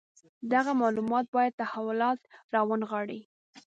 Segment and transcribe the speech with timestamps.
[0.53, 2.19] دغه معلومات باید تحولات
[2.53, 3.21] راونغاړي.